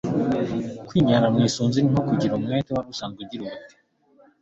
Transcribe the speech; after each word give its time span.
kwinyara 0.87 1.27
mu 1.33 1.39
isunzu 1.47 1.77
ni 1.79 1.89
nko 1.91 2.01
kugira 2.09 2.37
umwete 2.39 2.69
warusanzwe 2.71 3.19
ugira 3.23 3.41
ubute 3.45 3.75